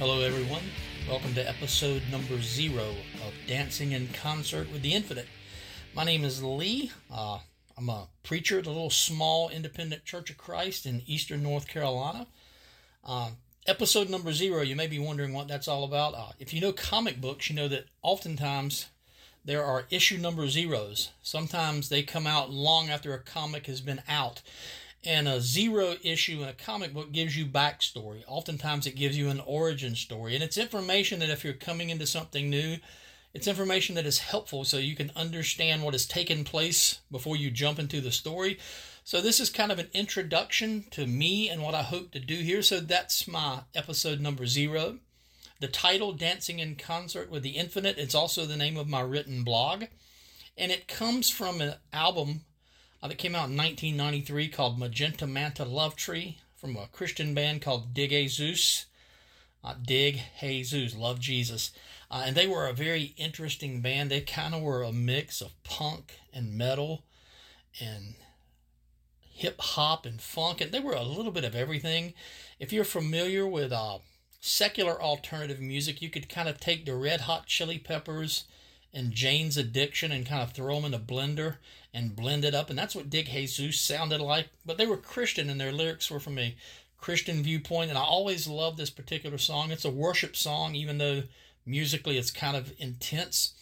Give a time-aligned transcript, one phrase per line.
[0.00, 0.62] Hello, everyone.
[1.06, 5.26] Welcome to episode number zero of Dancing in Concert with the Infinite.
[5.94, 6.90] My name is Lee.
[7.12, 7.40] Uh,
[7.76, 12.26] I'm a preacher at a little small independent Church of Christ in eastern North Carolina.
[13.04, 13.32] Uh,
[13.66, 16.14] episode number zero, you may be wondering what that's all about.
[16.14, 18.86] Uh, if you know comic books, you know that oftentimes
[19.44, 21.10] there are issue number zeros.
[21.22, 24.40] Sometimes they come out long after a comic has been out.
[25.04, 28.22] And a zero issue in a comic book gives you backstory.
[28.26, 30.34] Oftentimes it gives you an origin story.
[30.34, 32.76] And it's information that if you're coming into something new,
[33.32, 37.50] it's information that is helpful so you can understand what has taken place before you
[37.50, 38.58] jump into the story.
[39.04, 42.36] So this is kind of an introduction to me and what I hope to do
[42.36, 42.60] here.
[42.60, 44.98] So that's my episode number zero.
[45.60, 49.44] The title, Dancing in Concert with the Infinite, it's also the name of my written
[49.44, 49.84] blog.
[50.58, 52.42] And it comes from an album
[53.02, 57.62] uh, that came out in 1993 called Magenta Manta Love Tree from a Christian band
[57.62, 58.86] called Dig Jesus.
[59.64, 61.72] Uh, Dig Jesus, Love Jesus.
[62.10, 64.10] Uh, and they were a very interesting band.
[64.10, 67.04] They kind of were a mix of punk and metal
[67.80, 68.14] and
[69.40, 72.12] hip hop and funk, and they were a little bit of everything.
[72.58, 73.98] If you're familiar with uh,
[74.40, 78.44] secular alternative music, you could kind of take the Red Hot Chili Peppers
[78.92, 81.56] and Jane's Addiction and kind of throw them in a blender
[81.94, 82.70] and blend it up.
[82.70, 84.48] And that's what Dig Jesus sounded like.
[84.64, 86.56] But they were Christian and their lyrics were from a
[86.98, 87.90] Christian viewpoint.
[87.90, 89.70] And I always love this particular song.
[89.70, 91.22] It's a worship song, even though
[91.64, 93.54] musically it's kind of intense.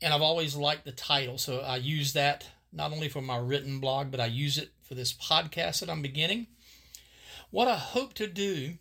[0.00, 1.38] And I've always liked the title.
[1.38, 4.94] So I use that not only for my written blog, but I use it for
[4.94, 6.46] this podcast that I'm beginning.
[7.50, 8.74] What I hope to do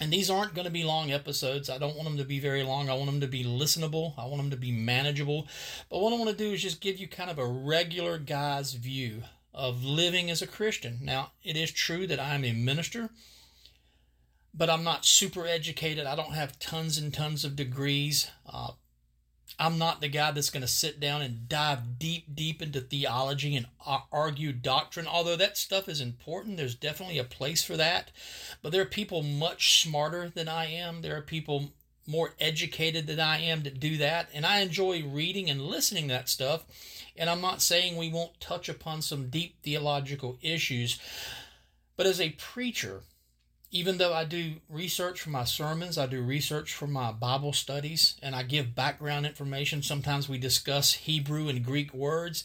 [0.00, 1.68] and these aren't going to be long episodes.
[1.68, 2.88] I don't want them to be very long.
[2.88, 4.14] I want them to be listenable.
[4.16, 5.48] I want them to be manageable.
[5.90, 8.74] But what I want to do is just give you kind of a regular guy's
[8.74, 10.98] view of living as a Christian.
[11.02, 13.10] Now, it is true that I'm a minister,
[14.54, 16.06] but I'm not super educated.
[16.06, 18.30] I don't have tons and tons of degrees.
[18.46, 18.72] Uh,
[19.58, 23.56] I'm not the guy that's going to sit down and dive deep, deep into theology
[23.56, 23.66] and
[24.12, 25.06] argue doctrine.
[25.06, 28.10] Although that stuff is important, there's definitely a place for that.
[28.62, 31.02] But there are people much smarter than I am.
[31.02, 31.72] There are people
[32.06, 34.28] more educated than I am to do that.
[34.32, 36.64] And I enjoy reading and listening to that stuff.
[37.16, 40.98] And I'm not saying we won't touch upon some deep theological issues.
[41.96, 43.02] But as a preacher,
[43.70, 48.16] even though I do research for my sermons, I do research for my Bible studies,
[48.22, 49.82] and I give background information.
[49.82, 52.44] Sometimes we discuss Hebrew and Greek words.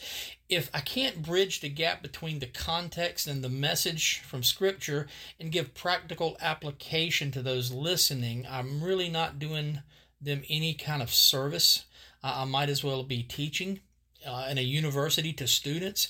[0.49, 5.07] If I can't bridge the gap between the context and the message from Scripture
[5.39, 9.81] and give practical application to those listening, I'm really not doing
[10.19, 11.85] them any kind of service.
[12.21, 13.79] I might as well be teaching
[14.27, 16.09] uh, in a university to students.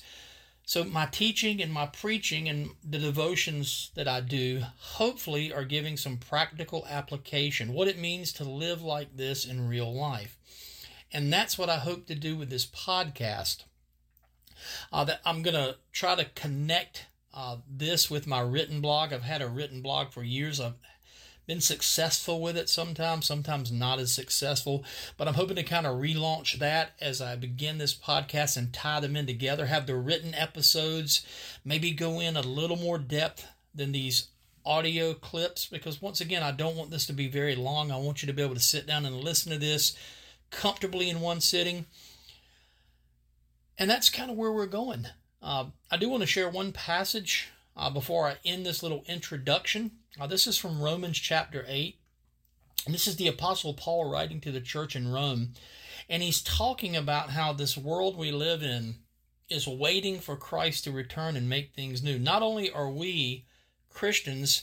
[0.66, 5.98] So, my teaching and my preaching and the devotions that I do hopefully are giving
[5.98, 10.38] some practical application, what it means to live like this in real life.
[11.12, 13.64] And that's what I hope to do with this podcast.
[14.90, 19.12] Uh, that I'm going to try to connect uh, this with my written blog.
[19.12, 20.60] I've had a written blog for years.
[20.60, 20.74] I've
[21.46, 24.84] been successful with it sometimes, sometimes not as successful.
[25.16, 29.00] But I'm hoping to kind of relaunch that as I begin this podcast and tie
[29.00, 31.24] them in together, have the written episodes,
[31.64, 34.28] maybe go in a little more depth than these
[34.66, 37.90] audio clips because once again I don't want this to be very long.
[37.90, 39.96] I want you to be able to sit down and listen to this
[40.50, 41.86] comfortably in one sitting.
[43.76, 45.08] And that's kind of where we're going.
[45.42, 49.90] Uh, I do want to share one passage uh, before I end this little introduction.
[50.28, 51.98] This is from Romans chapter 8.
[52.86, 55.50] And this is the Apostle Paul writing to the church in Rome.
[56.08, 58.96] And he's talking about how this world we live in
[59.50, 62.18] is waiting for Christ to return and make things new.
[62.18, 63.44] Not only are we
[63.90, 64.62] Christians,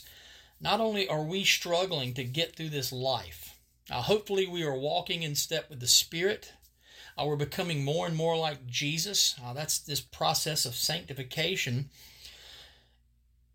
[0.60, 3.58] not only are we struggling to get through this life,
[3.90, 6.52] uh, hopefully we are walking in step with the Spirit.
[7.16, 9.38] Uh, we're becoming more and more like Jesus.
[9.44, 11.90] Uh, that's this process of sanctification.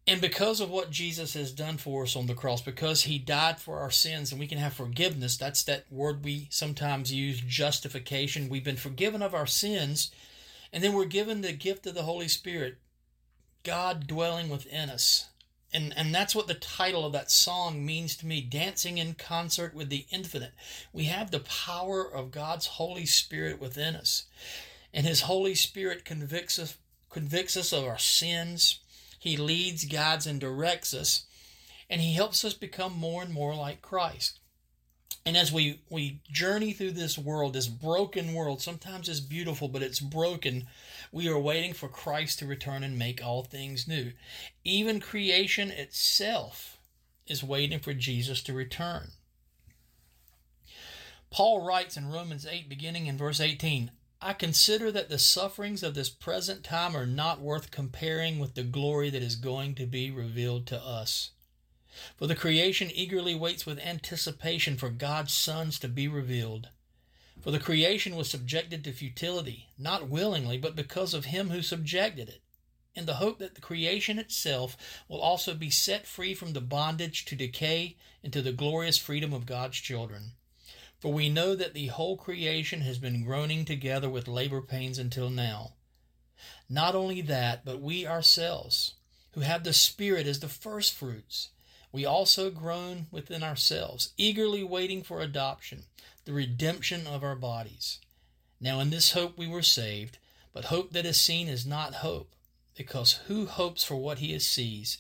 [0.08, 3.60] And because of what Jesus has done for us on the cross, because he died
[3.60, 8.48] for our sins and we can have forgiveness, that's that word we sometimes use, justification.
[8.48, 10.10] We've been forgiven of our sins,
[10.72, 12.78] and then we're given the gift of the Holy Spirit,
[13.64, 15.28] God dwelling within us.
[15.74, 19.74] And, and that's what the title of that song means to me dancing in concert
[19.74, 20.54] with the infinite.
[20.94, 24.24] We have the power of God's Holy Spirit within us.
[24.94, 26.78] And His Holy Spirit convicts us,
[27.10, 28.80] convicts us of our sins
[29.28, 31.26] he leads, guides, and directs us,
[31.90, 34.40] and He helps us become more and more like Christ.
[35.26, 39.84] And as we, we journey through this world, this broken world, sometimes it's beautiful, but
[39.84, 40.68] it's broken.
[41.12, 44.14] We are waiting for Christ to return and make all things new.
[44.64, 46.78] Even creation itself
[47.26, 49.10] is waiting for Jesus to return.
[51.30, 55.94] Paul writes in Romans 8, beginning in verse 18 I consider that the sufferings of
[55.94, 60.10] this present time are not worth comparing with the glory that is going to be
[60.10, 61.32] revealed to us.
[62.16, 66.70] For the creation eagerly waits with anticipation for God's sons to be revealed.
[67.42, 72.28] For the creation was subjected to futility, not willingly, but because of him who subjected
[72.28, 72.42] it,
[72.96, 74.76] in the hope that the creation itself
[75.08, 79.46] will also be set free from the bondage to decay into the glorious freedom of
[79.46, 80.34] God's children.
[81.00, 85.30] For we know that the whole creation has been groaning together with labor pains until
[85.30, 85.74] now.
[86.70, 88.96] Not only that, but we ourselves,
[89.32, 91.50] who have the Spirit as the first fruits,
[91.92, 95.84] we also groan within ourselves, eagerly waiting for adoption,
[96.26, 98.00] the redemption of our bodies.
[98.60, 100.18] Now in this hope we were saved,
[100.52, 102.34] but hope that is seen is not hope
[102.76, 104.98] because who hopes for what he sees?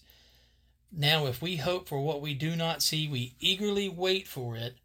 [0.92, 4.78] Now, if we hope for what we do not see, we eagerly wait for it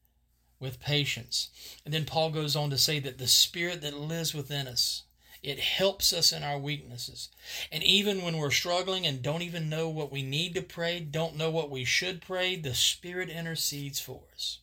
[0.62, 1.50] with patience.
[1.84, 5.02] And then Paul goes on to say that the Spirit that lives within us,
[5.42, 7.28] it helps us in our weaknesses.
[7.72, 11.36] And even when we're struggling and don't even know what we need to pray, don't
[11.36, 14.60] know what we should pray, the Spirit intercedes for us.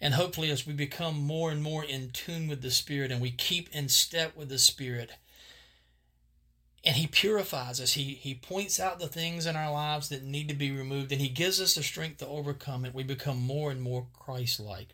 [0.00, 3.30] And hopefully, as we become more and more in tune with the Spirit and we
[3.30, 5.12] keep in step with the Spirit,
[6.84, 7.92] and he purifies us.
[7.92, 11.20] He he points out the things in our lives that need to be removed, and
[11.20, 12.94] he gives us the strength to overcome it.
[12.94, 14.88] We become more and more Christ-like,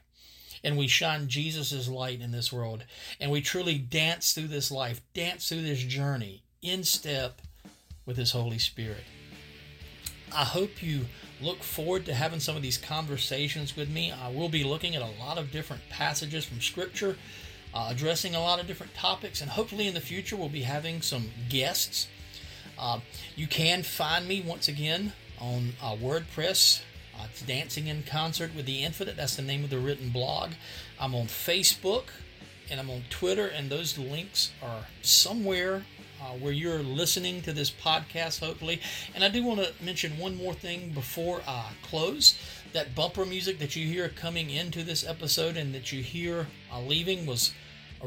[0.63, 2.85] and we shine Jesus' light in this world,
[3.21, 7.43] and we truly dance through this life, dance through this journey in step
[8.07, 9.05] with His Holy Spirit.
[10.35, 11.07] I hope you
[11.41, 14.11] look forward to having some of these conversations with me.
[14.11, 17.17] I will be looking at a lot of different passages from Scripture
[17.75, 21.03] uh, addressing a lot of different topics, and hopefully in the future we'll be having
[21.03, 22.09] some guests.
[22.79, 23.01] Uh,
[23.37, 26.83] you can find me once again on uh, WordPress.
[27.15, 29.17] Uh, it's Dancing in Concert with the Infinite.
[29.17, 30.53] That's the name of the written blog.
[30.99, 32.05] I'm on Facebook
[32.71, 35.85] and I'm on Twitter, and those links are somewhere
[36.21, 38.81] uh, where you're listening to this podcast, hopefully.
[39.15, 42.39] And I do want to mention one more thing before I close.
[42.73, 46.81] That bumper music that you hear coming into this episode and that you hear uh,
[46.81, 47.53] leaving was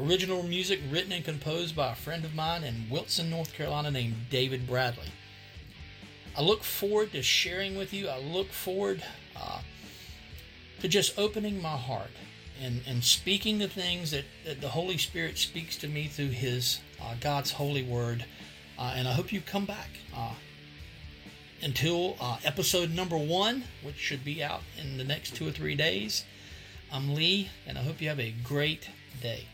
[0.00, 4.14] Original music written and composed by a friend of mine in Wilson, North Carolina named
[4.30, 5.10] David Bradley.
[6.36, 8.08] I look forward to sharing with you.
[8.08, 9.02] I look forward
[9.34, 9.60] uh,
[10.80, 12.12] to just opening my heart
[12.62, 16.78] and, and speaking the things that, that the Holy Spirit speaks to me through His
[17.02, 18.24] uh, God's holy word.
[18.78, 19.90] Uh, and I hope you come back.
[20.14, 20.34] Uh,
[21.60, 25.74] until uh, episode number one, which should be out in the next two or three
[25.74, 26.24] days,
[26.92, 28.90] I'm Lee, and I hope you have a great
[29.20, 29.48] day.